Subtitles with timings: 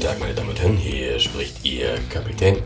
[0.00, 2.56] Guten Tag, meine Damen und Herren, hier spricht Ihr Kapitän.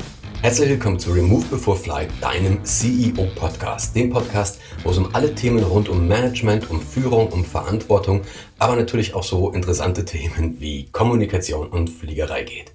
[0.40, 3.96] Herzlich willkommen zu Remove Before Flight, deinem CEO-Podcast.
[3.96, 8.20] Dem Podcast, wo es um alle Themen rund um Management, um Führung, um Verantwortung,
[8.60, 12.72] aber natürlich auch so interessante Themen wie Kommunikation und Fliegerei geht.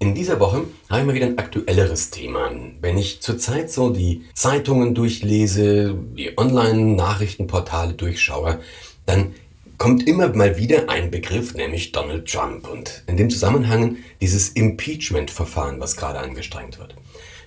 [0.00, 2.50] In dieser Woche habe ich mal wieder ein aktuelleres Thema.
[2.80, 8.58] Wenn ich zurzeit so die Zeitungen durchlese, die Online-Nachrichtenportale durchschaue,
[9.06, 9.34] dann
[9.78, 15.80] kommt immer mal wieder ein Begriff, nämlich Donald Trump und in dem Zusammenhang dieses Impeachment-Verfahren,
[15.80, 16.96] was gerade angestrengt wird.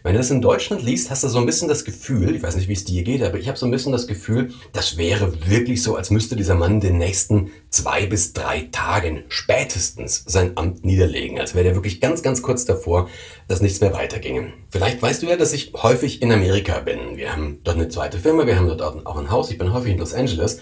[0.03, 2.55] Wenn du das in Deutschland liest, hast du so ein bisschen das Gefühl, ich weiß
[2.55, 5.47] nicht, wie es dir geht, aber ich habe so ein bisschen das Gefühl, das wäre
[5.47, 10.83] wirklich so, als müsste dieser Mann den nächsten zwei bis drei Tagen spätestens sein Amt
[10.83, 11.39] niederlegen.
[11.39, 13.09] Als wäre der wirklich ganz, ganz kurz davor,
[13.47, 14.51] dass nichts mehr weiterginge.
[14.69, 17.15] Vielleicht weißt du ja, dass ich häufig in Amerika bin.
[17.15, 19.49] Wir haben dort eine zweite Firma, wir haben dort auch ein Haus.
[19.51, 20.59] Ich bin häufig in Los Angeles.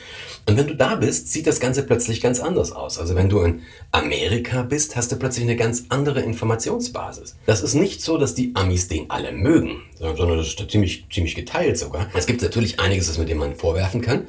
[0.48, 3.00] Und wenn du da bist, sieht das Ganze plötzlich ganz anders aus.
[3.00, 7.38] Also wenn du in Amerika bist, hast du plötzlich eine ganz andere Informationsbasis.
[7.48, 11.34] Das ist nicht so, dass die Amis den alle mögen, sondern das ist ziemlich, ziemlich
[11.34, 12.08] geteilt sogar.
[12.14, 14.28] Es gibt natürlich einiges, das mit dem man vorwerfen kann.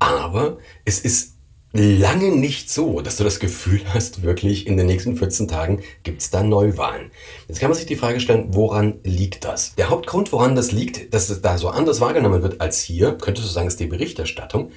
[0.00, 1.37] Aber es ist
[1.72, 6.22] lange nicht so, dass du das Gefühl hast, wirklich in den nächsten 14 Tagen gibt
[6.22, 7.10] es da Neuwahlen.
[7.46, 9.74] Jetzt kann man sich die Frage stellen, woran liegt das?
[9.74, 13.46] Der Hauptgrund, woran das liegt, dass es da so anders wahrgenommen wird als hier, könntest
[13.46, 14.70] du sagen, ist die Berichterstattung.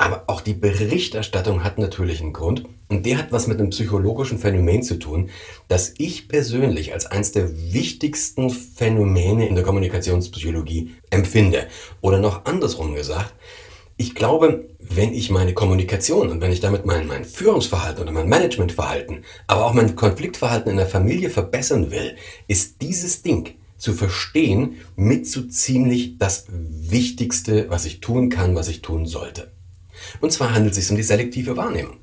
[0.00, 4.38] Aber auch die Berichterstattung hat natürlich einen Grund und der hat was mit einem psychologischen
[4.38, 5.28] Phänomen zu tun,
[5.66, 11.66] das ich persönlich als eines der wichtigsten Phänomene in der Kommunikationspsychologie empfinde.
[12.00, 13.34] Oder noch andersrum gesagt,
[13.98, 18.28] ich glaube, wenn ich meine Kommunikation und wenn ich damit mein, mein Führungsverhalten oder mein
[18.28, 24.76] Managementverhalten, aber auch mein Konfliktverhalten in der Familie verbessern will, ist dieses Ding zu verstehen
[24.96, 29.52] mit so ziemlich das Wichtigste, was ich tun kann, was ich tun sollte.
[30.20, 31.96] Und zwar handelt es sich um die selektive Wahrnehmung.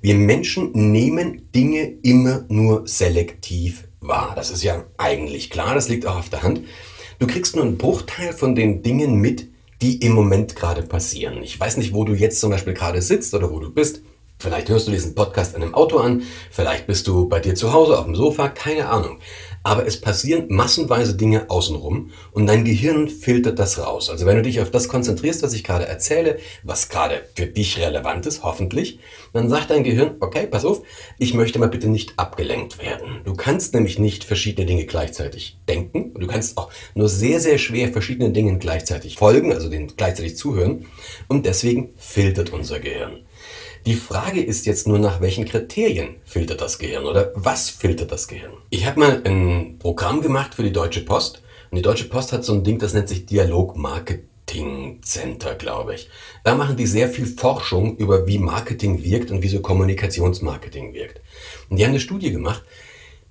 [0.00, 4.34] Wir Menschen nehmen Dinge immer nur selektiv wahr.
[4.36, 6.62] Das ist ja eigentlich klar, das liegt auch auf der Hand.
[7.18, 9.49] Du kriegst nur einen Bruchteil von den Dingen mit,
[9.82, 11.42] die im Moment gerade passieren.
[11.42, 14.02] Ich weiß nicht, wo du jetzt zum Beispiel gerade sitzt oder wo du bist.
[14.38, 17.74] Vielleicht hörst du diesen Podcast in einem Auto an, vielleicht bist du bei dir zu
[17.74, 19.18] Hause auf dem Sofa, keine Ahnung.
[19.62, 24.08] Aber es passieren massenweise Dinge außenrum und dein Gehirn filtert das raus.
[24.08, 27.78] Also wenn du dich auf das konzentrierst, was ich gerade erzähle, was gerade für dich
[27.78, 29.00] relevant ist, hoffentlich,
[29.32, 30.82] dann sagt dein Gehirn, okay, pass auf,
[31.18, 33.20] ich möchte mal bitte nicht abgelenkt werden.
[33.24, 36.14] Du kannst nämlich nicht verschiedene Dinge gleichzeitig denken.
[36.14, 40.86] Du kannst auch nur sehr, sehr schwer verschiedenen Dingen gleichzeitig folgen, also denen gleichzeitig zuhören.
[41.28, 43.24] Und deswegen filtert unser Gehirn.
[43.86, 48.28] Die Frage ist jetzt nur, nach welchen Kriterien filtert das Gehirn oder was filtert das
[48.28, 48.52] Gehirn?
[48.68, 52.44] Ich habe mal ein Programm gemacht für die Deutsche Post und die Deutsche Post hat
[52.44, 56.10] so ein Ding, das nennt sich Dialog Marketing Center, glaube ich.
[56.44, 61.22] Da machen die sehr viel Forschung über, wie Marketing wirkt und wie so Kommunikationsmarketing wirkt.
[61.70, 62.62] Und die haben eine Studie gemacht.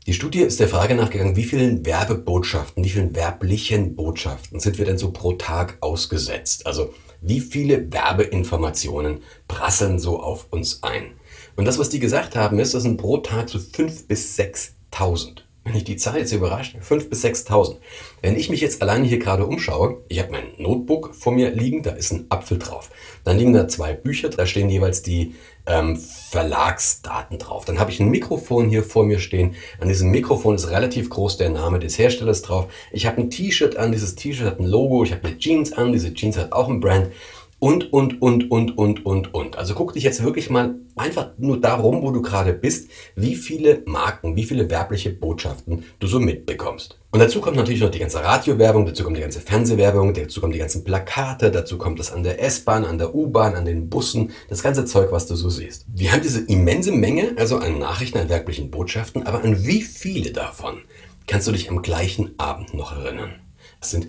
[0.07, 4.85] Die Studie ist der Frage nachgegangen, wie vielen Werbebotschaften, wie vielen werblichen Botschaften sind wir
[4.85, 6.65] denn so pro Tag ausgesetzt?
[6.65, 6.91] Also
[7.21, 11.11] wie viele Werbeinformationen prasseln so auf uns ein?
[11.55, 15.41] Und das, was die gesagt haben, ist, das sind pro Tag so 5.000 bis 6.000.
[15.65, 17.77] Wenn ich die Zahl jetzt überrascht, 5.000 bis 6.000.
[18.21, 21.83] Wenn ich mich jetzt alleine hier gerade umschaue, ich habe mein Notebook vor mir liegen,
[21.83, 22.89] da ist ein Apfel drauf.
[23.23, 27.65] Dann liegen da zwei Bücher, da stehen jeweils die ähm, Verlagsdaten drauf.
[27.65, 29.55] Dann habe ich ein Mikrofon hier vor mir stehen.
[29.79, 32.67] An diesem Mikrofon ist relativ groß der Name des Herstellers drauf.
[32.91, 35.03] Ich habe ein T-Shirt an, dieses T-Shirt hat ein Logo.
[35.03, 37.11] Ich habe eine Jeans an, diese Jeans hat auch ein Brand
[37.59, 39.57] und, und, und, und, und, und, und.
[39.57, 43.83] Also guck dich jetzt wirklich mal einfach nur darum, wo du gerade bist, wie viele
[43.85, 46.97] Marken, wie viele werbliche Botschaften du so mitbekommst.
[47.11, 50.53] Und dazu kommt natürlich noch die ganze Radiowerbung, dazu kommt die ganze Fernsehwerbung, dazu kommen
[50.53, 54.31] die ganzen Plakate, dazu kommt das an der S-Bahn, an der U-Bahn, an den Bussen,
[54.47, 55.85] das ganze Zeug, was du so siehst.
[55.93, 60.31] Wir haben diese immense Menge, also an Nachrichten, an werblichen Botschaften, aber an wie viele
[60.31, 60.81] davon
[61.27, 63.35] kannst du dich am gleichen Abend noch erinnern?
[63.79, 64.07] Das sind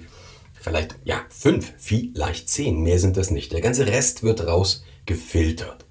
[0.60, 3.52] vielleicht, ja, fünf, vielleicht zehn, mehr sind das nicht.
[3.52, 5.86] Der ganze Rest wird rausgefiltert.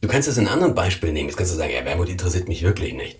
[0.00, 1.28] Du kannst es in anderen Beispielen nehmen.
[1.28, 3.18] Jetzt kannst du sagen, ja, Wermut interessiert mich wirklich nicht.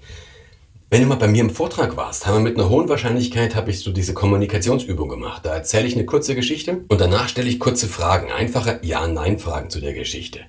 [0.92, 3.70] Wenn du mal bei mir im Vortrag warst, haben wir mit einer hohen Wahrscheinlichkeit habe
[3.70, 5.46] ich so diese Kommunikationsübung gemacht.
[5.46, 9.80] Da erzähle ich eine kurze Geschichte und danach stelle ich kurze Fragen, einfache Ja-Nein-Fragen zu
[9.80, 10.40] der Geschichte.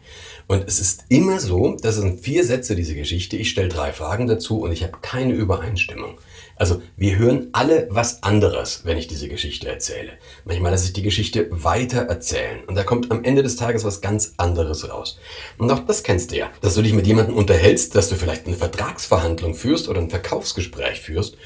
[0.47, 3.37] Und es ist immer so, das sind vier Sätze diese Geschichte.
[3.37, 6.17] Ich stelle drei Fragen dazu und ich habe keine Übereinstimmung.
[6.55, 10.11] Also wir hören alle was anderes, wenn ich diese Geschichte erzähle.
[10.45, 14.01] Manchmal lasse ich die Geschichte weiter erzählen und da kommt am Ende des Tages was
[14.01, 15.19] ganz anderes raus.
[15.57, 18.47] Und auch das kennst du ja, dass du dich mit jemandem unterhältst, dass du vielleicht
[18.47, 21.37] eine Vertragsverhandlung führst oder ein Verkaufsgespräch führst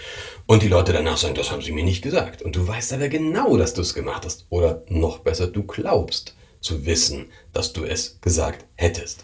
[0.48, 2.42] und die Leute danach sagen, das haben sie mir nicht gesagt.
[2.42, 4.46] Und du weißt aber genau, dass du es gemacht hast.
[4.50, 9.24] Oder noch besser, du glaubst zu wissen, dass du es gesagt hättest.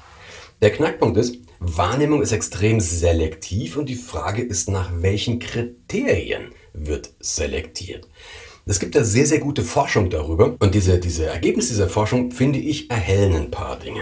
[0.61, 7.11] Der Knackpunkt ist, Wahrnehmung ist extrem selektiv und die Frage ist, nach welchen Kriterien wird
[7.19, 8.07] selektiert.
[8.65, 12.57] Es gibt da sehr, sehr gute Forschung darüber und diese, diese Ergebnisse dieser Forschung, finde
[12.57, 14.01] ich, erhellen ein paar Dinge.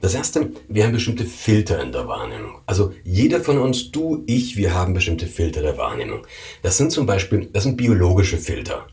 [0.00, 2.62] Das erste, wir haben bestimmte Filter in der Wahrnehmung.
[2.64, 6.26] Also jeder von uns, du, ich, wir haben bestimmte Filter der Wahrnehmung.
[6.62, 8.86] Das sind zum Beispiel, das sind biologische Filter.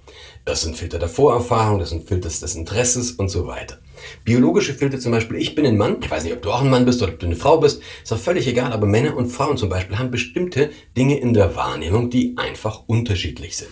[0.44, 3.80] Das sind Filter der Vorerfahrung, das sind Filter des Interesses und so weiter.
[4.24, 6.70] Biologische Filter zum Beispiel, ich bin ein Mann, ich weiß nicht, ob du auch ein
[6.70, 9.30] Mann bist oder ob du eine Frau bist, ist auch völlig egal, aber Männer und
[9.30, 13.72] Frauen zum Beispiel haben bestimmte Dinge in der Wahrnehmung, die einfach unterschiedlich sind.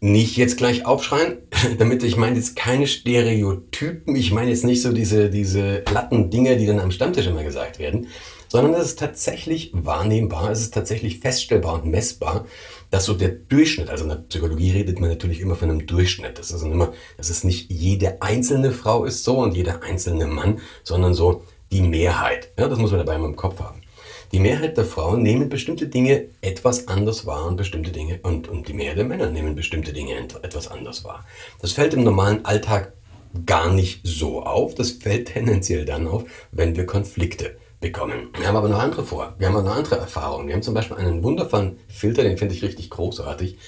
[0.00, 1.38] Nicht jetzt gleich aufschreien,
[1.78, 6.56] damit ich meine jetzt keine Stereotypen, ich meine jetzt nicht so diese, diese glatten Dinge,
[6.56, 8.08] die dann am Stammtisch immer gesagt werden,
[8.48, 12.46] sondern es ist tatsächlich wahrnehmbar, es ist tatsächlich feststellbar und messbar,
[12.94, 16.38] dass so der Durchschnitt, also in der Psychologie redet man natürlich immer von einem Durchschnitt,
[16.38, 20.60] das ist immer, dass es nicht jede einzelne Frau ist so und jeder einzelne Mann,
[20.84, 21.42] sondern so
[21.72, 22.52] die Mehrheit.
[22.56, 23.80] Ja, das muss man dabei immer im Kopf haben.
[24.30, 28.68] Die Mehrheit der Frauen nehmen bestimmte Dinge etwas anders wahr und bestimmte Dinge und, und
[28.68, 31.26] die Mehrheit der Männer nehmen bestimmte Dinge etwas anders wahr.
[31.60, 32.92] Das fällt im normalen Alltag
[33.44, 34.76] gar nicht so auf.
[34.76, 38.30] Das fällt tendenziell dann auf, wenn wir Konflikte bekommen.
[38.38, 39.34] Wir haben aber noch andere vor.
[39.38, 40.48] Wir haben noch andere Erfahrungen.
[40.48, 43.58] Wir haben zum Beispiel einen wundervollen Filter, den finde ich richtig großartig.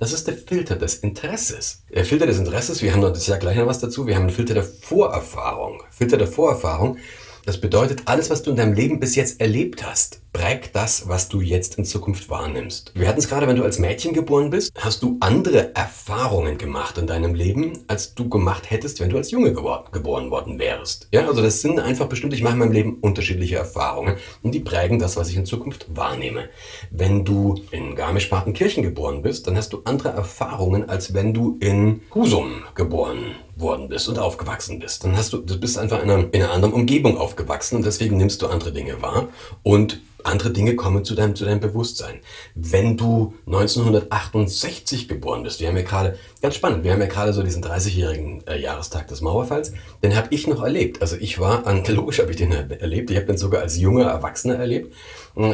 [0.00, 1.84] Das ist der Filter des Interesses.
[1.94, 4.22] Der Filter des Interesses, wir haben noch das Jahr gleich noch was dazu, wir haben
[4.22, 5.82] einen Filter der Vorerfahrung.
[5.90, 6.98] Filter der Vorerfahrung
[7.46, 11.28] das bedeutet, alles, was du in deinem Leben bis jetzt erlebt hast, prägt das, was
[11.28, 12.92] du jetzt in Zukunft wahrnimmst.
[12.94, 16.98] Wir hatten es gerade, wenn du als Mädchen geboren bist, hast du andere Erfahrungen gemacht
[16.98, 21.08] in deinem Leben, als du gemacht hättest, wenn du als Junge geboren worden wärst.
[21.12, 24.60] Ja, also das sind einfach bestimmte, ich mache in meinem Leben unterschiedliche Erfahrungen und die
[24.60, 26.48] prägen das, was ich in Zukunft wahrnehme.
[26.90, 32.02] Wenn du in Garmisch-Partenkirchen geboren bist, dann hast du andere Erfahrungen, als wenn du in
[32.14, 35.04] Husum geboren worden bist und aufgewachsen bist.
[35.04, 38.16] Dann hast du, du bist einfach in einer, in einer anderen Umgebung aufgewachsen und deswegen
[38.16, 39.28] nimmst du andere Dinge wahr
[39.62, 42.20] und andere Dinge kommen zu deinem, zu deinem Bewusstsein.
[42.54, 47.32] Wenn du 1968 geboren bist, wir haben ja gerade, ganz spannend, wir haben ja gerade
[47.32, 49.72] so diesen 30-jährigen äh, Jahrestag des Mauerfalls,
[50.02, 51.02] den habe ich noch erlebt.
[51.02, 54.56] Also ich war, logisch habe ich den erlebt, ich habe den sogar als junger Erwachsener
[54.56, 54.94] erlebt.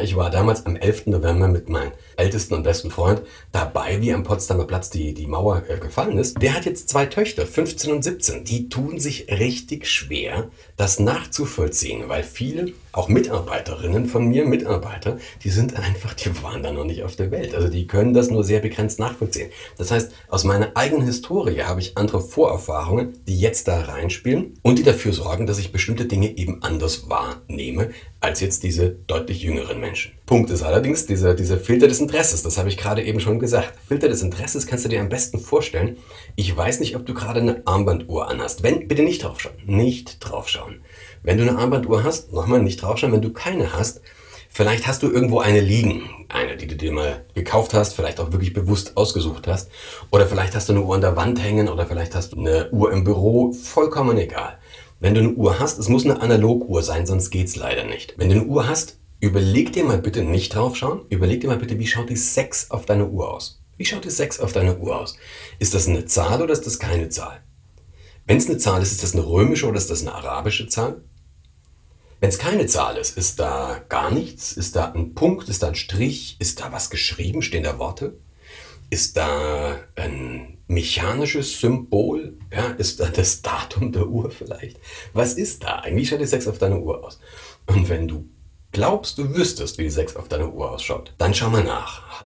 [0.01, 1.07] Ich war damals am 11.
[1.07, 3.21] November mit meinem ältesten und besten Freund
[3.51, 6.41] dabei, wie am Potsdamer Platz die, die Mauer äh, gefallen ist.
[6.41, 8.43] Der hat jetzt zwei Töchter, 15 und 17.
[8.43, 15.49] Die tun sich richtig schwer, das nachzuvollziehen, weil viele, auch Mitarbeiterinnen von mir, Mitarbeiter, die
[15.49, 17.55] sind einfach, die waren da noch nicht auf der Welt.
[17.55, 19.49] Also die können das nur sehr begrenzt nachvollziehen.
[19.77, 24.77] Das heißt, aus meiner eigenen Historie habe ich andere Vorerfahrungen, die jetzt da reinspielen und
[24.77, 27.89] die dafür sorgen, dass ich bestimmte Dinge eben anders wahrnehme,
[28.19, 30.13] als jetzt diese deutlich jüngeren Menschen.
[30.25, 33.73] Punkt ist allerdings dieser, dieser Filter des Interesses, das habe ich gerade eben schon gesagt.
[33.87, 35.97] Filter des Interesses kannst du dir am besten vorstellen.
[36.35, 38.63] Ich weiß nicht, ob du gerade eine Armbanduhr anhast.
[38.63, 39.55] Wenn, bitte nicht draufschauen.
[39.65, 40.66] Nicht draufschauen.
[41.23, 43.13] Wenn du eine Armbanduhr hast, nochmal nicht draufschauen.
[43.13, 44.01] Wenn du keine hast,
[44.49, 46.03] vielleicht hast du irgendwo eine liegen.
[46.29, 49.69] Eine, die du dir mal gekauft hast, vielleicht auch wirklich bewusst ausgesucht hast.
[50.11, 52.69] Oder vielleicht hast du eine Uhr an der Wand hängen oder vielleicht hast du eine
[52.71, 53.53] Uhr im Büro.
[53.53, 54.57] Vollkommen egal.
[54.99, 58.15] Wenn du eine Uhr hast, es muss eine Analoguhr sein, sonst geht's leider nicht.
[58.17, 61.01] Wenn du eine Uhr hast, überleg dir mal bitte nicht draufschauen.
[61.09, 63.61] Überleg dir mal bitte, wie schaut die 6 auf deiner Uhr aus?
[63.77, 65.17] Wie schaut die 6 auf deiner Uhr aus?
[65.59, 67.41] Ist das eine Zahl oder ist das keine Zahl?
[68.27, 71.01] Wenn es eine Zahl ist, ist das eine römische oder ist das eine arabische Zahl?
[72.19, 74.51] Wenn es keine Zahl ist, ist da gar nichts?
[74.51, 75.47] Ist da ein Punkt?
[75.47, 76.35] Ist da ein Strich?
[76.39, 77.41] Ist da was geschrieben?
[77.41, 78.17] Stehen da Worte?
[78.89, 82.37] Ist da ein mechanisches Symbol?
[82.51, 84.77] Ja, ist da das Datum der Uhr vielleicht?
[85.13, 86.09] Was ist da eigentlich?
[86.09, 87.19] Schaut die 6 auf deiner Uhr aus?
[87.65, 88.27] Und wenn du
[88.73, 92.26] glaubst, du wüsstest, wie die 6 auf deiner Uhr ausschaut, dann schau mal nach.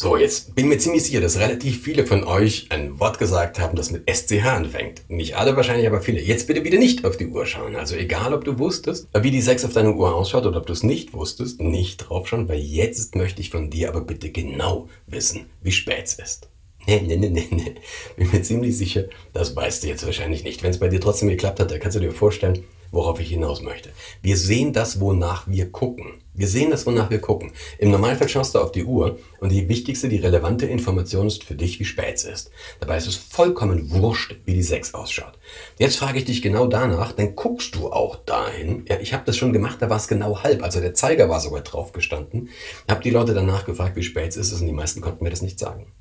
[0.00, 3.58] So, jetzt bin ich mir ziemlich sicher, dass relativ viele von euch ein Wort gesagt
[3.58, 5.02] haben, das mit SCH anfängt.
[5.08, 6.20] Nicht alle wahrscheinlich, aber viele.
[6.20, 7.74] Jetzt bitte wieder nicht auf die Uhr schauen.
[7.74, 10.72] Also egal, ob du wusstest, wie die 6 auf deiner Uhr ausschaut oder ob du
[10.72, 14.88] es nicht wusstest, nicht drauf schauen, weil jetzt möchte ich von dir aber bitte genau
[15.08, 16.48] wissen, wie spät es ist.
[16.86, 17.74] Nee, nee, nee, nee, nee.
[18.16, 20.62] Bin mir ziemlich sicher, das weißt du jetzt wahrscheinlich nicht.
[20.62, 23.62] Wenn es bei dir trotzdem geklappt hat, dann kannst du dir vorstellen, worauf ich hinaus
[23.62, 23.90] möchte.
[24.22, 26.22] Wir sehen das, wonach wir gucken.
[26.34, 27.52] Wir sehen das, wonach wir gucken.
[27.78, 31.56] Im Normalfall schaust du auf die Uhr und die wichtigste, die relevante Information ist für
[31.56, 32.50] dich, wie spät es ist.
[32.78, 35.38] Dabei ist es vollkommen wurscht, wie die 6 ausschaut.
[35.78, 38.84] Jetzt frage ich dich genau danach, dann guckst du auch dahin.
[38.88, 41.40] Ja, ich habe das schon gemacht, da war es genau halb, also der Zeiger war
[41.40, 42.50] sogar drauf gestanden.
[42.88, 45.42] Habe die Leute danach gefragt, wie spät es ist und die meisten konnten mir das
[45.42, 45.92] nicht sagen.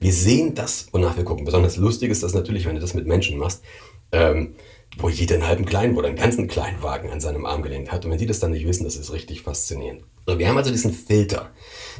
[0.00, 1.44] Wir sehen das, wonach wir gucken.
[1.44, 3.62] Besonders lustig ist das natürlich, wenn du das mit Menschen machst.
[4.12, 4.54] Ähm,
[4.98, 8.04] wo jeder einen halben Kleinen oder einen ganzen Kleinwagen an seinem Arm gelenkt hat.
[8.04, 10.02] Und wenn die das dann nicht wissen, das ist richtig faszinierend.
[10.26, 11.50] Wir haben also diesen Filter,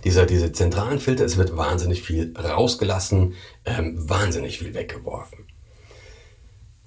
[0.05, 5.47] dieser, diese zentralen Filter, es wird wahnsinnig viel rausgelassen, ähm, wahnsinnig viel weggeworfen.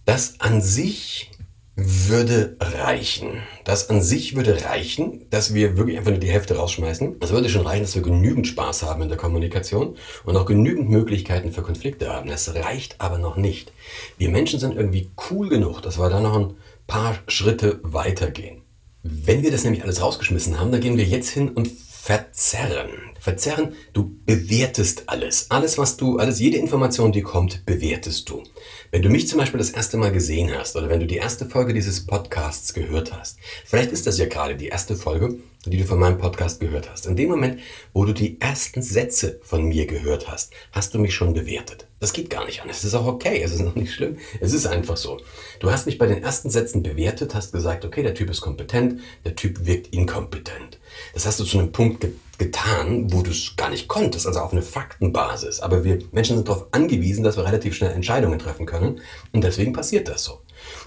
[0.06, 1.32] Das an sich
[1.76, 3.42] würde reichen.
[3.64, 7.20] Das an sich würde reichen, dass wir wirklich einfach nur die Hälfte rausschmeißen.
[7.20, 10.90] Das würde schon reichen, dass wir genügend Spaß haben in der Kommunikation und auch genügend
[10.90, 12.30] Möglichkeiten für Konflikte haben.
[12.30, 13.72] Das reicht aber noch nicht.
[14.18, 16.56] Wir Menschen sind irgendwie cool genug, dass wir da noch ein
[16.88, 18.62] paar Schritte weitergehen.
[19.04, 21.70] Wenn wir das nämlich alles rausgeschmissen haben, dann gehen wir jetzt hin und
[22.04, 22.90] verzerren.
[23.20, 25.52] Verzerren, du bewertest alles.
[25.52, 28.42] Alles, was du, alles, jede Information, die kommt, bewertest du.
[28.90, 31.46] Wenn du mich zum Beispiel das erste Mal gesehen hast oder wenn du die erste
[31.46, 35.36] Folge dieses Podcasts gehört hast, vielleicht ist das ja gerade die erste Folge,
[35.68, 37.06] die du von meinem Podcast gehört hast.
[37.06, 37.60] In dem Moment,
[37.94, 41.86] wo du die ersten Sätze von mir gehört hast, hast du mich schon bewertet.
[42.00, 42.70] Das geht gar nicht an.
[42.72, 44.18] Es ist auch okay, es ist noch nicht schlimm.
[44.40, 45.20] Es ist einfach so.
[45.60, 49.02] Du hast mich bei den ersten Sätzen bewertet, hast gesagt, okay, der Typ ist kompetent,
[49.24, 50.80] der Typ wirkt inkompetent.
[51.14, 54.40] Das hast du zu einem Punkt ge getan, wo du es gar nicht konntest, also
[54.40, 55.60] auf eine Faktenbasis.
[55.60, 59.00] Aber wir Menschen sind darauf angewiesen, dass wir relativ schnell Entscheidungen treffen können.
[59.32, 60.42] Und deswegen passiert das so.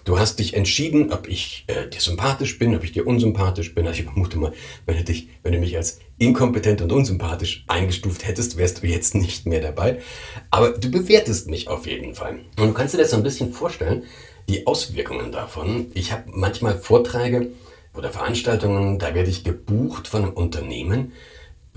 [0.04, 3.86] Du hast dich entschieden, ob ich äh, dir sympathisch bin, ob ich dir unsympathisch bin.
[3.86, 4.52] Also ich vermute mal,
[4.86, 9.14] wenn du, dich, wenn du mich als inkompetent und unsympathisch eingestuft hättest, wärst du jetzt
[9.14, 10.00] nicht mehr dabei.
[10.50, 12.40] Aber du bewertest mich auf jeden Fall.
[12.58, 14.02] Und du kannst dir das so ein bisschen vorstellen,
[14.48, 15.86] die Auswirkungen davon.
[15.94, 17.52] Ich habe manchmal Vorträge
[17.94, 21.12] oder Veranstaltungen, da werde ich gebucht von einem Unternehmen,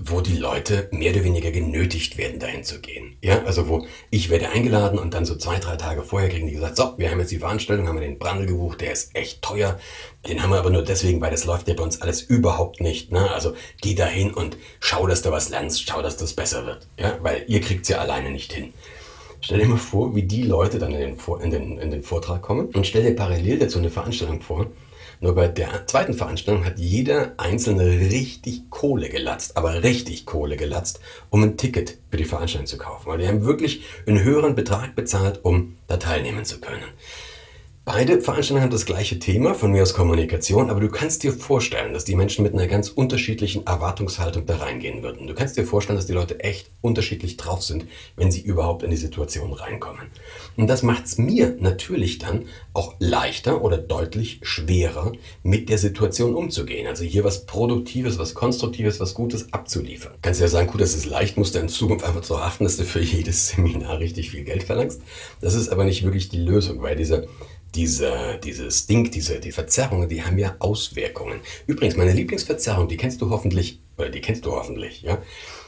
[0.00, 3.16] wo die Leute mehr oder weniger genötigt werden, dahin zu gehen.
[3.20, 6.52] Ja, also wo ich werde eingeladen und dann so zwei, drei Tage vorher kriegen die
[6.52, 9.42] gesagt, so, wir haben jetzt die Veranstaltung, haben wir den Brandl gebucht, der ist echt
[9.42, 9.78] teuer.
[10.28, 13.10] Den haben wir aber nur deswegen, weil das läuft ja bei uns alles überhaupt nicht.
[13.10, 13.28] Ne?
[13.32, 16.86] Also geh dahin und schau, dass du was lernst, schau, dass das besser wird.
[16.96, 18.72] Ja, weil ihr es ja alleine nicht hin.
[19.40, 22.42] Stell dir mal vor, wie die Leute dann in den, in, den, in den Vortrag
[22.42, 24.66] kommen und stell dir parallel dazu eine Veranstaltung vor,
[25.20, 31.00] nur bei der zweiten Veranstaltung hat jeder Einzelne richtig Kohle gelatzt, aber richtig Kohle gelatzt,
[31.30, 33.06] um ein Ticket für die Veranstaltung zu kaufen.
[33.06, 36.84] Weil die haben wirklich einen höheren Betrag bezahlt, um da teilnehmen zu können.
[37.90, 41.94] Beide Veranstaltungen haben das gleiche Thema, von mir aus Kommunikation, aber du kannst dir vorstellen,
[41.94, 45.26] dass die Menschen mit einer ganz unterschiedlichen Erwartungshaltung da reingehen würden.
[45.26, 48.90] Du kannst dir vorstellen, dass die Leute echt unterschiedlich drauf sind, wenn sie überhaupt in
[48.90, 50.08] die Situation reinkommen.
[50.58, 56.34] Und das macht es mir natürlich dann auch leichter oder deutlich schwerer, mit der Situation
[56.34, 56.86] umzugehen.
[56.86, 60.12] Also hier was Produktives, was Konstruktives, was Gutes abzuliefern.
[60.20, 62.64] Kannst du ja sagen, gut, das ist leicht, musst du in Zukunft einfach so achten,
[62.64, 65.00] dass du für jedes Seminar richtig viel Geld verlangst.
[65.40, 67.24] Das ist aber nicht wirklich die Lösung, weil dieser
[67.74, 71.40] diese, dieses Ding, diese, die Verzerrungen, die haben ja Auswirkungen.
[71.66, 75.18] Übrigens, meine Lieblingsverzerrung, die kennst du hoffentlich, oder die kennst du hoffentlich, ja.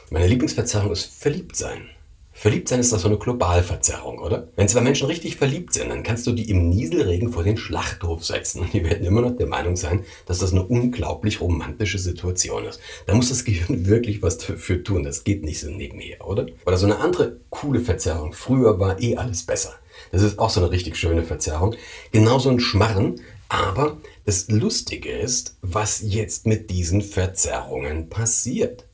[0.09, 1.89] Meine Lieblingsverzerrung ist Verliebtsein.
[2.33, 4.47] Verliebtsein ist doch so eine Globalverzerrung, oder?
[4.55, 8.25] Wenn zwei Menschen richtig verliebt sind, dann kannst du die im Nieselregen vor den Schlachthof
[8.25, 12.65] setzen und die werden immer noch der Meinung sein, dass das eine unglaublich romantische Situation
[12.65, 12.79] ist.
[13.05, 15.03] Da muss das Gehirn wirklich was dafür tun.
[15.03, 16.47] Das geht nicht so nebenher, oder?
[16.65, 18.33] Oder so eine andere coole Verzerrung.
[18.33, 19.75] Früher war eh alles besser.
[20.11, 21.75] Das ist auch so eine richtig schöne Verzerrung.
[22.11, 23.21] Genauso ein Schmarren.
[23.49, 28.85] Aber das Lustige ist, was jetzt mit diesen Verzerrungen passiert.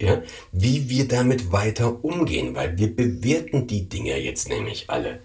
[0.00, 0.22] Ja?
[0.50, 5.20] Wie wir damit weiter umgehen, weil wir bewerten die Dinge jetzt nämlich alle.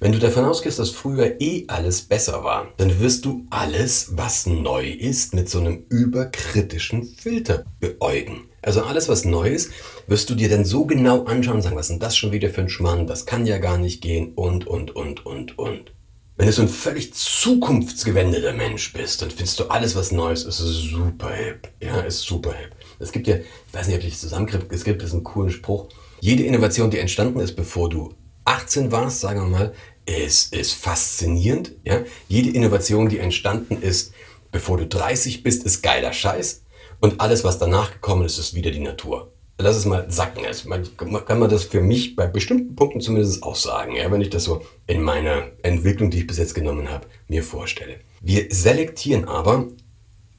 [0.00, 4.46] Wenn du davon ausgehst, dass früher eh alles besser war, dann wirst du alles, was
[4.46, 8.48] neu ist, mit so einem überkritischen Filter beäugen.
[8.62, 9.72] Also alles, was neu ist,
[10.06, 12.48] wirst du dir dann so genau anschauen und sagen, was ist denn das schon wieder
[12.48, 15.92] für ein Schmarrn, das kann ja gar nicht gehen und, und, und, und, und.
[16.36, 20.58] Wenn du so ein völlig zukunftsgewendeter Mensch bist, dann findest du alles, was Neues ist,
[20.58, 21.68] super hip.
[21.80, 22.70] Ja, ist super hip.
[22.98, 25.88] Es gibt ja, ich weiß nicht, ob ich das zusammenkriege, es gibt einen coolen Spruch.
[26.20, 28.14] Jede Innovation, die entstanden ist, bevor du
[28.44, 29.74] 18 warst, sagen wir mal,
[30.06, 31.72] ist, ist faszinierend.
[31.84, 32.00] Ja?
[32.28, 34.12] Jede Innovation, die entstanden ist,
[34.50, 36.61] bevor du 30 bist, ist geiler Scheiß.
[37.02, 39.32] Und alles, was danach gekommen ist, ist wieder die Natur.
[39.58, 40.46] Lass es mal sacken.
[40.46, 44.20] Also man, kann man das für mich bei bestimmten Punkten zumindest auch sagen, ja, wenn
[44.20, 47.96] ich das so in meiner Entwicklung, die ich bis jetzt genommen habe, mir vorstelle.
[48.20, 49.66] Wir selektieren aber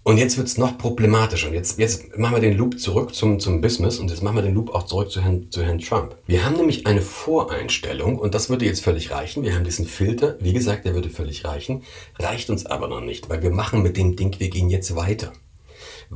[0.03, 1.49] und jetzt wird es noch problematischer.
[1.49, 4.43] Und jetzt, jetzt machen wir den Loop zurück zum, zum Business und jetzt machen wir
[4.43, 6.15] den Loop auch zurück zu Herrn, zu Herrn Trump.
[6.27, 9.43] Wir haben nämlich eine Voreinstellung und das würde jetzt völlig reichen.
[9.43, 11.83] Wir haben diesen Filter, wie gesagt, der würde völlig reichen.
[12.19, 15.33] Reicht uns aber noch nicht, weil wir machen mit dem Ding, wir gehen jetzt weiter.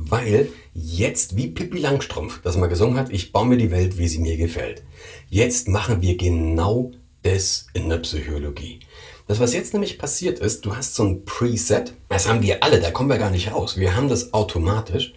[0.00, 4.06] Weil jetzt, wie Pippi Langstrumpf, das mal gesungen hat, ich baue mir die Welt, wie
[4.06, 4.84] sie mir gefällt.
[5.28, 8.80] Jetzt machen wir genau das in der Psychologie.
[9.26, 12.80] Das, was jetzt nämlich passiert ist, du hast so ein Preset, das haben wir alle,
[12.80, 13.76] da kommen wir gar nicht raus.
[13.76, 15.14] Wir haben das automatisch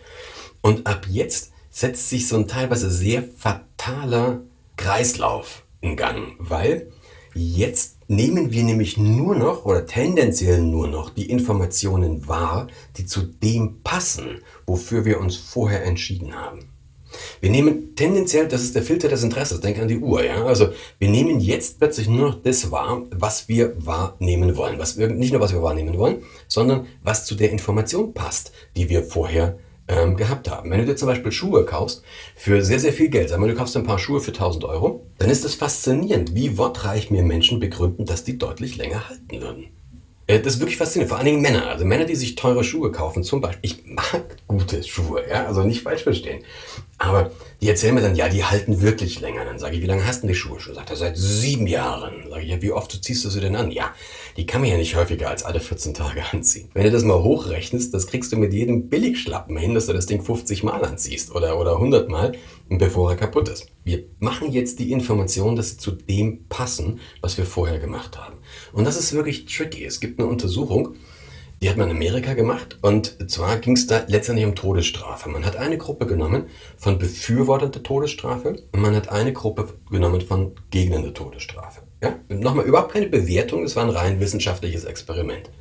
[0.61, 4.41] und ab jetzt setzt sich so ein teilweise sehr fataler
[4.77, 6.91] Kreislauf in Gang, weil
[7.33, 13.21] jetzt nehmen wir nämlich nur noch oder tendenziell nur noch die Informationen wahr, die zu
[13.21, 16.71] dem passen, wofür wir uns vorher entschieden haben.
[17.41, 20.45] Wir nehmen tendenziell, das ist der Filter des Interesses, denk an die Uhr, ja.
[20.45, 24.79] Also wir nehmen jetzt plötzlich nur noch das wahr, was wir wahrnehmen wollen.
[24.79, 28.89] Was wir, nicht nur was wir wahrnehmen wollen, sondern was zu der Information passt, die
[28.89, 30.71] wir vorher ähm, gehabt haben.
[30.71, 32.03] Wenn du dir zum Beispiel Schuhe kaufst
[32.35, 35.05] für sehr, sehr viel Geld, sagen wir, du kaufst ein paar Schuhe für 1000 Euro,
[35.17, 39.67] dann ist es faszinierend, wie wortreich mir Menschen begründen, dass die deutlich länger halten würden.
[40.27, 41.09] Äh, das ist wirklich faszinierend.
[41.09, 41.67] Vor allen Dingen Männer.
[41.67, 43.59] Also Männer, die sich teure Schuhe kaufen, zum Beispiel.
[43.63, 46.43] Ich mag gute Schuhe, ja, also nicht falsch verstehen.
[46.97, 47.31] Aber
[47.61, 49.43] die erzählen mir dann, ja, die halten wirklich länger.
[49.43, 50.75] Dann sage ich, wie lange hast du die Schuhe schon?
[50.75, 52.29] Sagt er, seit sieben Jahren.
[52.29, 53.71] Sage ich, ja, wie oft ziehst du sie denn an?
[53.71, 53.93] Ja,
[54.37, 56.69] die kann man ja nicht häufiger als alle 14 Tage anziehen.
[56.73, 60.05] Wenn du das mal hochrechnest, das kriegst du mit jedem Billigschlappen hin, dass du das
[60.05, 62.33] Ding 50 Mal anziehst oder, oder 100 Mal,
[62.69, 63.67] bevor er kaputt ist.
[63.83, 68.37] Wir machen jetzt die Information, dass sie zu dem passen, was wir vorher gemacht haben.
[68.73, 69.85] Und das ist wirklich tricky.
[69.85, 70.95] Es gibt eine Untersuchung,
[71.61, 75.29] die hat man in Amerika gemacht und zwar ging es da letztendlich um Todesstrafe.
[75.29, 80.21] Man hat eine Gruppe genommen von Befürwortern der Todesstrafe und man hat eine Gruppe genommen
[80.21, 81.81] von Gegnern der Todesstrafe.
[82.01, 82.15] Ja?
[82.29, 85.51] Nochmal, überhaupt keine Bewertung, es war ein rein wissenschaftliches Experiment.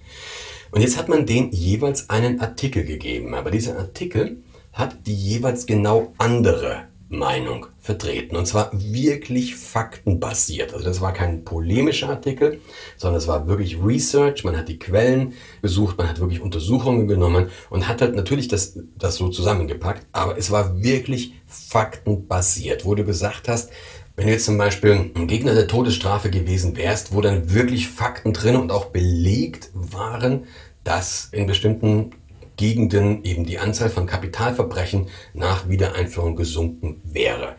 [0.70, 4.42] Und jetzt hat man denen jeweils einen Artikel gegeben, aber dieser Artikel
[4.72, 8.36] hat die jeweils genau andere Meinung vertreten.
[8.36, 10.72] Und zwar wirklich faktenbasiert.
[10.72, 12.60] Also das war kein polemischer Artikel,
[12.96, 14.44] sondern es war wirklich Research.
[14.44, 18.78] Man hat die Quellen besucht, man hat wirklich Untersuchungen genommen und hat halt natürlich das,
[18.96, 20.06] das so zusammengepackt.
[20.12, 23.70] Aber es war wirklich faktenbasiert, wo du gesagt hast,
[24.14, 28.32] wenn du jetzt zum Beispiel ein Gegner der Todesstrafe gewesen wärst, wo dann wirklich Fakten
[28.32, 30.44] drin und auch belegt waren,
[30.84, 32.12] dass in bestimmten
[32.60, 37.56] Gegenden eben die Anzahl von Kapitalverbrechen nach Wiedereinführung gesunken wäre.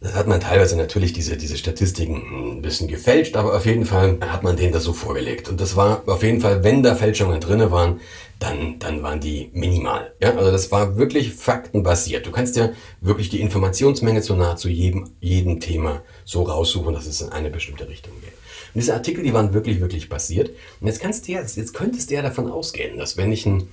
[0.00, 4.18] Das hat man teilweise natürlich diese, diese Statistiken ein bisschen gefälscht, aber auf jeden Fall
[4.20, 5.48] hat man denen das so vorgelegt.
[5.48, 8.00] Und das war auf jeden Fall, wenn da Fälschungen drin waren,
[8.38, 10.12] dann, dann waren die minimal.
[10.20, 12.24] Ja, also das war wirklich faktenbasiert.
[12.24, 12.70] Du kannst ja
[13.00, 17.88] wirklich die Informationsmenge zu nahezu jedem, jedem Thema so raussuchen, dass es in eine bestimmte
[17.88, 18.34] Richtung geht.
[18.76, 20.50] Und diese Artikel, die waren wirklich, wirklich passiert.
[20.82, 23.70] Und jetzt kannst du ja, jetzt könntest du ja davon ausgehen, dass wenn ich einen,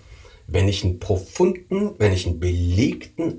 [0.47, 3.37] wenn ich einen profunden, wenn ich einen belegten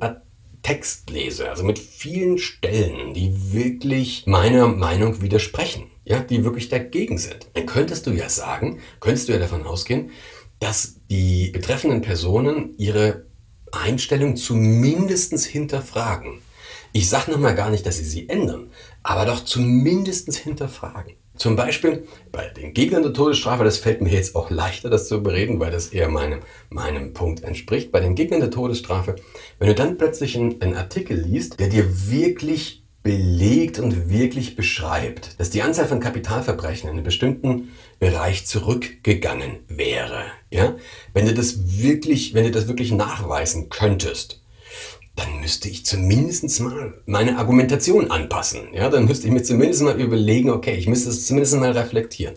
[0.62, 7.16] Text lese, also mit vielen Stellen, die wirklich meiner Meinung widersprechen, ja, die wirklich dagegen
[7.16, 10.10] sind, dann könntest du ja sagen, könntest du ja davon ausgehen,
[10.60, 13.24] dass die betreffenden Personen ihre
[13.72, 16.42] Einstellung zumindest hinterfragen.
[16.92, 18.70] Ich sage nochmal gar nicht, dass sie sie ändern,
[19.02, 21.14] aber doch zumindest hinterfragen.
[21.36, 25.22] Zum Beispiel bei den Gegnern der Todesstrafe, das fällt mir jetzt auch leichter, das zu
[25.22, 27.90] bereden, weil das eher meinem, meinem Punkt entspricht.
[27.90, 29.16] Bei den Gegnern der Todesstrafe,
[29.58, 35.38] wenn du dann plötzlich einen, einen Artikel liest, der dir wirklich belegt und wirklich beschreibt,
[35.38, 40.76] dass die Anzahl von Kapitalverbrechen in einem bestimmten Bereich zurückgegangen wäre, ja,
[41.12, 44.40] wenn du das wirklich, wenn du das wirklich nachweisen könntest,
[45.16, 48.68] dann müsste ich zumindest mal meine Argumentation anpassen.
[48.72, 52.34] Ja, dann müsste ich mir zumindest mal überlegen, okay, ich müsste es zumindest mal reflektieren.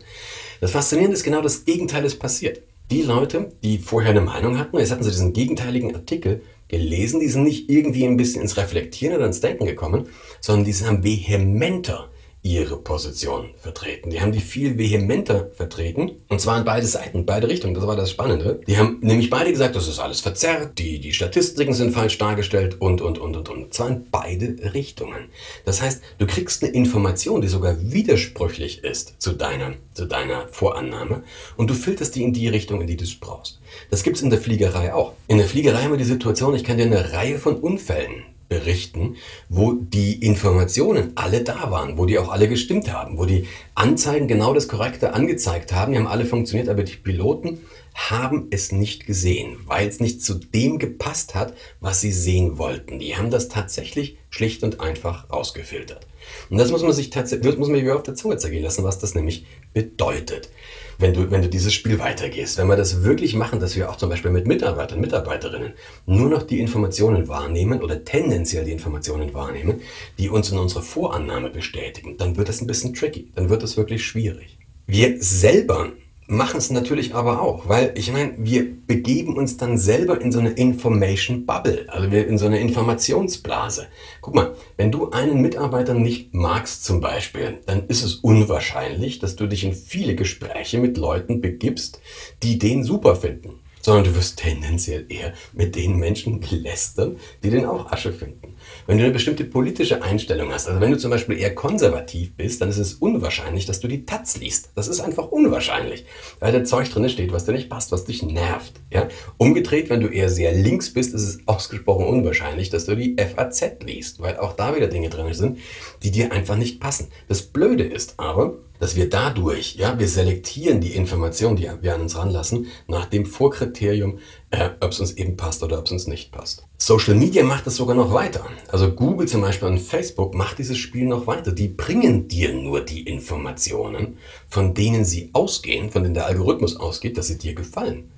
[0.62, 2.62] Das Faszinierende ist genau das Gegenteil ist passiert.
[2.92, 7.30] Die Leute, die vorher eine Meinung hatten, jetzt hatten sie diesen gegenteiligen Artikel gelesen, die
[7.30, 10.08] sind nicht irgendwie ein bisschen ins Reflektieren oder ins Denken gekommen,
[10.40, 12.10] sondern die haben vehementer
[12.48, 14.10] ihre Position vertreten.
[14.10, 16.12] Die haben die viel vehementer vertreten.
[16.30, 17.74] Und zwar in beide Seiten, beide Richtungen.
[17.74, 18.62] Das war das Spannende.
[18.68, 22.80] Die haben nämlich beide gesagt, das ist alles verzerrt, die, die Statistiken sind falsch dargestellt
[22.80, 23.74] und, und, und, und, und.
[23.74, 25.30] Zwar in beide Richtungen.
[25.66, 31.24] Das heißt, du kriegst eine Information, die sogar widersprüchlich ist zu deiner, zu deiner Vorannahme
[31.58, 33.60] und du filterst die in die Richtung, in die du es brauchst.
[33.90, 35.14] Das gibt es in der Fliegerei auch.
[35.28, 39.16] In der Fliegerei haben wir die Situation, ich kann dir eine Reihe von Unfällen berichten,
[39.50, 44.28] wo die Informationen alle da waren, wo die auch alle gestimmt haben, wo die Anzeigen
[44.28, 47.60] genau das Korrekte angezeigt haben, die haben alle funktioniert, aber die Piloten
[47.94, 53.00] haben es nicht gesehen, weil es nicht zu dem gepasst hat, was sie sehen wollten.
[53.00, 56.06] Die haben das tatsächlich schlicht und einfach rausgefiltert.
[56.50, 59.00] Und das muss man sich tatsächlich, muss man sich auf der Zunge zergehen lassen, was
[59.00, 60.50] das nämlich bedeutet
[60.98, 62.58] wenn du, wenn du dieses Spiel weitergehst.
[62.58, 65.74] Wenn wir das wirklich machen, dass wir auch zum Beispiel mit Mitarbeitern, Mitarbeiterinnen
[66.06, 69.82] nur noch die Informationen wahrnehmen oder tendenziell die Informationen wahrnehmen,
[70.18, 73.32] die uns in unserer Vorannahme bestätigen, dann wird das ein bisschen tricky.
[73.36, 74.58] Dann wird das wirklich schwierig.
[74.86, 75.92] Wir selber
[76.28, 80.40] machen es natürlich aber auch, weil ich meine, wir begeben uns dann selber in so
[80.40, 83.88] eine Information Bubble, also wir in so eine Informationsblase.
[84.22, 89.38] Guck mal, wenn du einen Mitarbeiter nicht magst zum Beispiel, dann ist es unwahrscheinlich, dass
[89.38, 92.02] du dich in viele Gespräche mit Leuten begibst,
[92.44, 93.62] die den super finden.
[93.88, 98.58] Sondern du wirst tendenziell eher mit den Menschen lästern, die den auch Asche finden.
[98.86, 102.60] Wenn du eine bestimmte politische Einstellung hast, also wenn du zum Beispiel eher konservativ bist,
[102.60, 104.72] dann ist es unwahrscheinlich, dass du die Taz liest.
[104.76, 106.04] Das ist einfach unwahrscheinlich,
[106.42, 108.74] weil da Zeug drin steht, was dir nicht passt, was dich nervt.
[108.92, 109.08] Ja?
[109.38, 113.78] Umgedreht, wenn du eher sehr links bist, ist es ausgesprochen unwahrscheinlich, dass du die FAZ
[113.86, 115.60] liest, weil auch da wieder Dinge drin sind,
[116.04, 117.08] die dir einfach nicht passen.
[117.30, 122.02] Das Blöde ist aber, dass wir dadurch, ja, wir selektieren die Informationen, die wir an
[122.02, 124.20] uns ranlassen, nach dem Vorkriterium,
[124.52, 126.66] äh, ob es uns eben passt oder ob es uns nicht passt.
[126.78, 128.46] Social Media macht es sogar noch weiter.
[128.70, 131.52] Also Google zum Beispiel und Facebook macht dieses Spiel noch weiter.
[131.52, 137.18] Die bringen dir nur die Informationen, von denen sie ausgehen, von denen der Algorithmus ausgeht,
[137.18, 138.12] dass sie dir gefallen.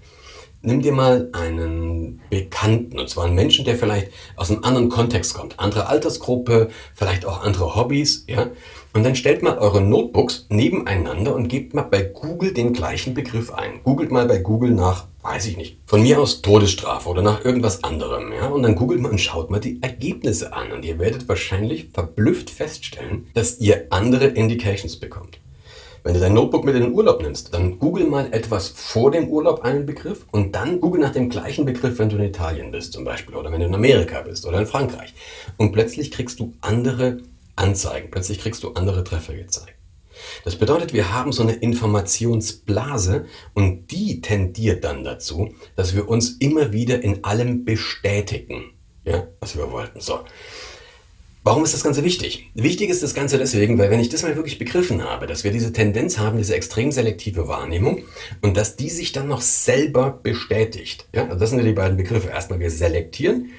[0.61, 5.33] Nimm dir mal einen Bekannten, und zwar einen Menschen, der vielleicht aus einem anderen Kontext
[5.33, 8.47] kommt, andere Altersgruppe, vielleicht auch andere Hobbys, ja.
[8.93, 13.53] Und dann stellt mal eure Notebooks nebeneinander und gebt mal bei Google den gleichen Begriff
[13.53, 13.83] ein.
[13.83, 17.83] Googelt mal bei Google nach, weiß ich nicht, von mir aus Todesstrafe oder nach irgendwas
[17.85, 18.47] anderem, ja.
[18.47, 20.73] Und dann googelt mal und schaut mal die Ergebnisse an.
[20.73, 25.39] Und ihr werdet wahrscheinlich verblüfft feststellen, dass ihr andere Indications bekommt.
[26.03, 29.27] Wenn du dein Notebook mit in den Urlaub nimmst, dann google mal etwas vor dem
[29.27, 32.93] Urlaub einen Begriff und dann google nach dem gleichen Begriff, wenn du in Italien bist
[32.93, 35.13] zum Beispiel oder wenn du in Amerika bist oder in Frankreich.
[35.57, 37.17] Und plötzlich kriegst du andere
[37.55, 39.75] Anzeigen, plötzlich kriegst du andere Treffer gezeigt.
[40.43, 46.37] Das bedeutet, wir haben so eine Informationsblase und die tendiert dann dazu, dass wir uns
[46.39, 48.71] immer wieder in allem bestätigen,
[49.05, 49.99] ja, was wir wollten.
[50.01, 50.19] So.
[51.49, 52.51] Warum ist das Ganze wichtig?
[52.53, 55.49] Wichtig ist das Ganze deswegen, weil wenn ich das mal wirklich begriffen habe, dass wir
[55.49, 58.03] diese Tendenz haben, diese extrem selektive Wahrnehmung
[58.41, 61.07] und dass die sich dann noch selber bestätigt.
[61.11, 62.29] Ja, also das sind ja die beiden Begriffe.
[62.29, 63.49] Erstmal wir selektieren,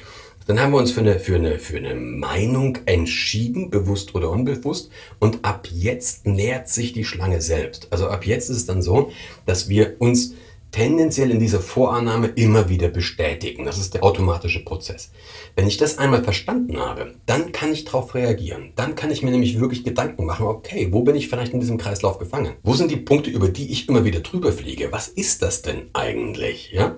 [0.47, 4.91] dann haben wir uns für eine, für, eine, für eine Meinung entschieden, bewusst oder unbewusst.
[5.19, 7.89] Und ab jetzt nährt sich die Schlange selbst.
[7.91, 9.11] Also ab jetzt ist es dann so,
[9.47, 10.35] dass wir uns
[10.73, 13.65] tendenziell in dieser Vorannahme immer wieder bestätigen.
[13.65, 15.11] Das ist der automatische Prozess.
[15.57, 18.73] Wenn ich das einmal verstanden habe, dann kann ich darauf reagieren.
[18.77, 21.79] Dann kann ich mir nämlich wirklich Gedanken machen, okay, wo bin ich vielleicht in diesem
[21.79, 22.55] Kreislauf gefangen?
[22.63, 24.93] Wo sind die Punkte, über die ich immer wieder drüber fliege?
[24.93, 26.71] Was ist das denn eigentlich?
[26.73, 26.97] Ja?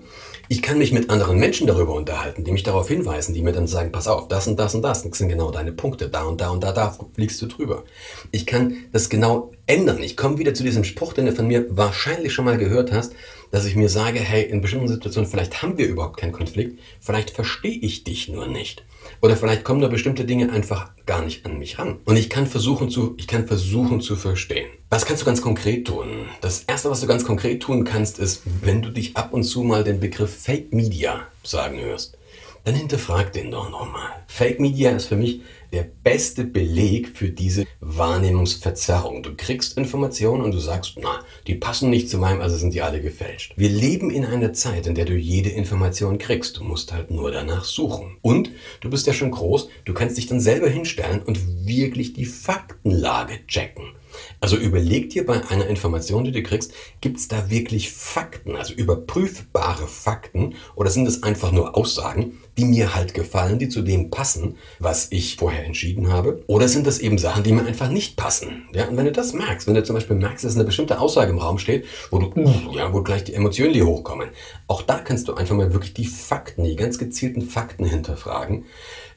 [0.48, 3.66] Ich kann mich mit anderen Menschen darüber unterhalten, die mich darauf hinweisen, die mir dann
[3.66, 6.40] sagen, pass auf, das und das und das, das sind genau deine Punkte, da und
[6.40, 7.84] da und da, da fliegst du drüber.
[8.32, 10.02] Ich kann das genau ändern.
[10.02, 13.14] Ich komme wieder zu diesem Spruch, den du von mir wahrscheinlich schon mal gehört hast,
[13.52, 17.30] dass ich mir sage, hey, in bestimmten Situationen, vielleicht haben wir überhaupt keinen Konflikt, vielleicht
[17.30, 18.82] verstehe ich dich nur nicht.
[19.20, 21.98] Oder vielleicht kommen da bestimmte Dinge einfach gar nicht an mich ran.
[22.06, 24.70] Und ich kann versuchen zu, ich kann versuchen zu verstehen.
[24.88, 26.26] Was kannst du ganz konkret tun?
[26.40, 29.62] Das erste, was du ganz konkret tun kannst, ist, wenn du dich ab und zu
[29.62, 32.16] mal den Begriff Fake Media sagen hörst,
[32.64, 34.10] dann hinterfrag den doch nochmal.
[34.28, 39.22] Fake Media ist für mich der beste Beleg für diese Wahrnehmungsverzerrung.
[39.22, 42.82] Du kriegst Informationen und du sagst, na, die passen nicht zu meinem, also sind die
[42.82, 43.54] alle gefälscht.
[43.56, 46.58] Wir leben in einer Zeit, in der du jede Information kriegst.
[46.58, 48.18] Du musst halt nur danach suchen.
[48.20, 52.26] Und du bist ja schon groß, du kannst dich dann selber hinstellen und wirklich die
[52.26, 53.94] Faktenlage checken.
[54.40, 58.74] Also überleg dir bei einer Information, die du kriegst, gibt es da wirklich Fakten, also
[58.74, 64.10] überprüfbare Fakten, oder sind es einfach nur Aussagen, die mir halt gefallen, die zu dem
[64.10, 66.42] passen, was ich vorher entschieden habe?
[66.46, 68.68] Oder sind das eben Sachen, die mir einfach nicht passen?
[68.74, 71.30] Ja, und wenn du das merkst, wenn du zum Beispiel merkst, dass eine bestimmte Aussage
[71.30, 74.28] im Raum steht, wo du, uh, ja, wo gleich die Emotionen dir hochkommen,
[74.66, 78.66] auch da kannst du einfach mal wirklich die Fakten, die ganz gezielten Fakten hinterfragen.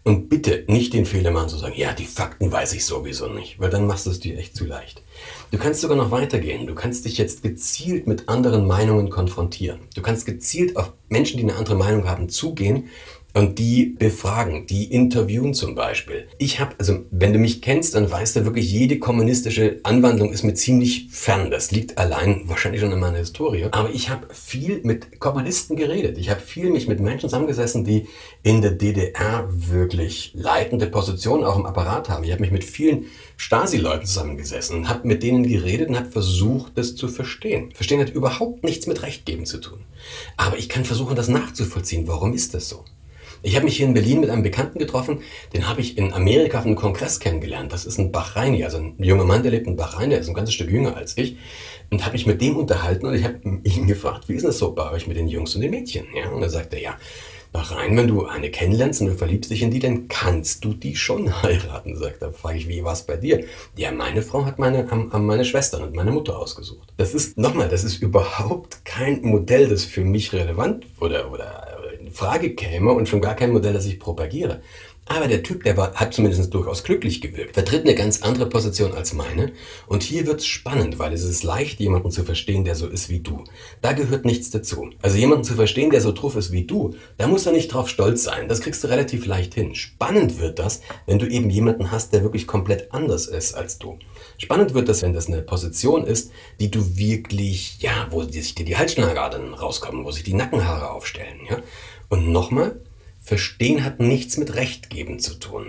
[0.08, 3.60] Und bitte nicht den Fehler machen zu sagen, ja, die Fakten weiß ich sowieso nicht,
[3.60, 5.02] weil dann machst du es dir echt zu leicht.
[5.50, 6.68] Du kannst sogar noch weitergehen.
[6.68, 9.80] Du kannst dich jetzt gezielt mit anderen Meinungen konfrontieren.
[9.96, 12.90] Du kannst gezielt auf Menschen, die eine andere Meinung haben, zugehen
[13.36, 16.26] und die befragen, die interviewen zum Beispiel.
[16.38, 20.44] Ich habe, also wenn du mich kennst, dann weißt du wirklich, jede kommunistische Anwandlung ist
[20.44, 21.52] mir ziemlich fern.
[21.52, 23.68] Das liegt allein wahrscheinlich schon in meiner Historie.
[23.72, 26.18] Aber ich habe viel mit Kommunisten geredet.
[26.18, 28.08] Ich habe viel mich mit Menschen zusammengesessen, die
[28.42, 32.24] in der DDR wirklich leitende Positionen auch im Apparat haben.
[32.24, 36.78] Ich habe mich mit vielen Stasi-Leuten zusammengesessen und habe mit denen geredet und habe versucht,
[36.78, 37.74] das zu verstehen.
[37.74, 39.80] Verstehen hat überhaupt nichts mit Recht geben zu tun.
[40.38, 42.08] Aber ich kann versuchen, das nachzuvollziehen.
[42.08, 42.86] Warum ist das so?
[43.46, 45.20] Ich habe mich hier in Berlin mit einem Bekannten getroffen,
[45.54, 47.72] den habe ich in Amerika auf einem Kongress kennengelernt.
[47.72, 50.34] Das ist ein Bahraini, also ein junger Mann, der lebt in Bahrain, der ist ein
[50.34, 51.38] ganzes Stück jünger als ich.
[51.92, 54.72] Und habe mich mit dem unterhalten und ich habe ihn gefragt, wie ist das so
[54.72, 56.08] bei euch mit den Jungs und den Mädchen?
[56.16, 56.98] Ja, und er sagte, ja,
[57.52, 60.96] Bahrain, wenn du eine kennenlernst und du verliebst dich in die, dann kannst du die
[60.96, 62.34] schon heiraten, sagt er.
[62.34, 63.46] Frage ich, wie war es bei dir?
[63.78, 66.94] Ja, meine Frau hat meine, meine Schwestern und meine Mutter ausgesucht.
[66.98, 71.75] Das ist, nochmal, das ist überhaupt kein Modell, das für mich relevant oder, oder
[72.16, 74.62] Frage käme und schon gar kein Modell, das ich propagiere.
[75.08, 78.94] Aber der Typ, der war, hat zumindest durchaus glücklich gewirkt, vertritt eine ganz andere Position
[78.94, 79.52] als meine.
[79.86, 83.20] Und hier wird's spannend, weil es ist leicht, jemanden zu verstehen, der so ist wie
[83.20, 83.44] du.
[83.84, 84.90] Da gehört nichts dazu.
[85.04, 87.88] Also jemanden zu verstehen, der so truff ist wie du, da muss er nicht drauf
[87.88, 88.48] stolz sein.
[88.48, 89.76] Das kriegst du relativ leicht hin.
[89.76, 94.00] Spannend wird das, wenn du eben jemanden hast, der wirklich komplett anders ist als du.
[94.40, 98.66] Spannend wird das, wenn das eine Position ist, die du wirklich, ja, wo sich dir
[98.66, 101.42] die Halsschlagaden rauskommen, wo sich die Nackenhaare aufstellen.
[101.48, 101.62] Ja?
[102.10, 102.82] Und nochmal,
[103.26, 105.66] Verstehen hat nichts mit Recht geben zu tun.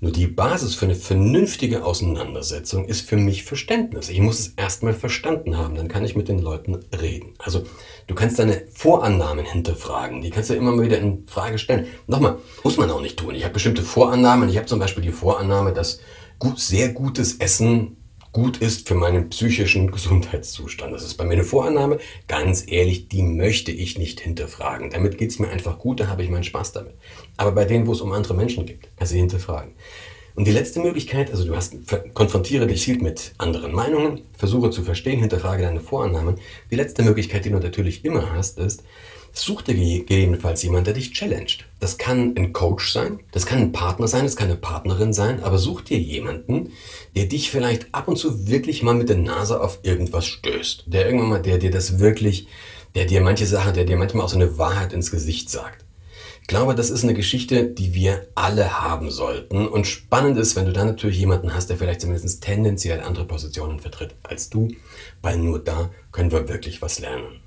[0.00, 4.08] Nur die Basis für eine vernünftige Auseinandersetzung ist für mich Verständnis.
[4.08, 7.34] Ich muss es erstmal verstanden haben, dann kann ich mit den Leuten reden.
[7.38, 7.62] Also
[8.08, 11.86] du kannst deine Vorannahmen hinterfragen, die kannst du immer wieder in Frage stellen.
[12.08, 13.36] Nochmal, muss man auch nicht tun.
[13.36, 14.48] Ich habe bestimmte Vorannahmen.
[14.48, 16.00] Ich habe zum Beispiel die Vorannahme, dass
[16.40, 18.01] gut, sehr gutes Essen
[18.32, 20.92] gut ist für meinen psychischen Gesundheitszustand.
[20.92, 21.98] Das ist bei mir eine Vorannahme.
[22.28, 24.90] Ganz ehrlich, die möchte ich nicht hinterfragen.
[24.90, 26.94] Damit geht es mir einfach gut, da habe ich meinen Spaß damit.
[27.36, 29.72] Aber bei denen, wo es um andere Menschen geht, du hinterfragen.
[30.34, 31.74] Und die letzte Möglichkeit, also du hast,
[32.14, 36.36] konfrontiere dich viel mit anderen Meinungen, versuche zu verstehen, hinterfrage deine Vorannahmen.
[36.70, 38.82] Die letzte Möglichkeit, die du natürlich immer hast, ist,
[39.34, 41.64] Such dir gegebenenfalls jemanden, der dich challenged.
[41.82, 45.42] Das kann ein Coach sein, das kann ein Partner sein, das kann eine Partnerin sein,
[45.42, 46.70] aber such dir jemanden,
[47.16, 50.84] der dich vielleicht ab und zu wirklich mal mit der Nase auf irgendwas stößt.
[50.86, 52.46] Der irgendwann mal, der dir das wirklich,
[52.94, 55.84] der dir manche Sachen, der dir manchmal auch so eine Wahrheit ins Gesicht sagt.
[56.42, 59.66] Ich glaube, das ist eine Geschichte, die wir alle haben sollten.
[59.66, 63.80] Und spannend ist, wenn du dann natürlich jemanden hast, der vielleicht zumindest tendenziell andere Positionen
[63.80, 64.68] vertritt als du,
[65.20, 67.41] weil nur da können wir wirklich was lernen.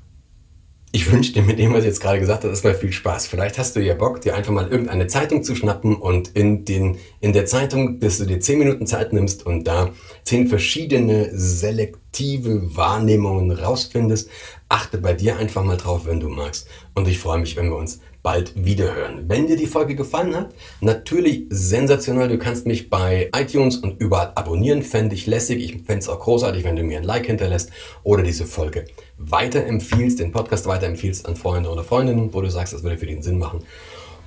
[0.95, 3.27] Ich wünsche dir mit dem, was ich jetzt gerade gesagt habe, erstmal viel Spaß.
[3.27, 6.99] Vielleicht hast du ja Bock, dir einfach mal irgendeine Zeitung zu schnappen und in, den,
[7.19, 9.91] in der Zeitung, dass du dir zehn Minuten Zeit nimmst und da
[10.23, 14.29] zehn verschiedene selektive Wahrnehmungen rausfindest.
[14.69, 16.69] Achte bei dir einfach mal drauf, wenn du magst.
[16.93, 19.29] Und ich freue mich, wenn wir uns bald wiederhören.
[19.29, 22.27] Wenn dir die Folge gefallen hat, natürlich sensationell.
[22.27, 24.81] Du kannst mich bei iTunes und überall abonnieren.
[24.81, 25.63] Fände ich lässig.
[25.63, 27.69] Ich fände es auch großartig, wenn du mir ein Like hinterlässt
[28.01, 28.85] oder diese Folge
[29.19, 33.21] weiterempfiehlst, den Podcast weiterempfiehlst an Freunde oder Freundinnen, wo du sagst, das würde für den
[33.21, 33.63] Sinn machen.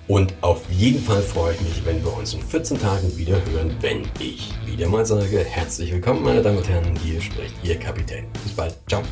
[0.06, 3.76] Und auf jeden Fall freue ich mich, wenn wir uns in 14 Tagen wieder hören,
[3.80, 8.26] wenn ich wieder mal sage, herzlich willkommen, meine Damen und Herren, hier spricht Ihr Kapitän.
[8.44, 8.76] Bis bald.
[8.88, 9.02] Ciao.